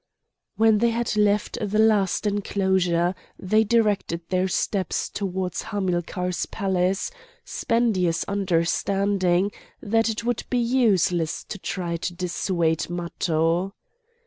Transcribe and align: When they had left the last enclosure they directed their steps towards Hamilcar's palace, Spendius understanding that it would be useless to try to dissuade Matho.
When 0.55 0.79
they 0.79 0.89
had 0.89 1.15
left 1.15 1.59
the 1.61 1.77
last 1.77 2.25
enclosure 2.25 3.13
they 3.37 3.63
directed 3.63 4.21
their 4.29 4.47
steps 4.47 5.07
towards 5.11 5.61
Hamilcar's 5.61 6.47
palace, 6.47 7.11
Spendius 7.45 8.23
understanding 8.23 9.51
that 9.79 10.09
it 10.09 10.23
would 10.23 10.43
be 10.49 10.57
useless 10.57 11.43
to 11.43 11.59
try 11.59 11.97
to 11.97 12.15
dissuade 12.15 12.89
Matho. 12.89 13.75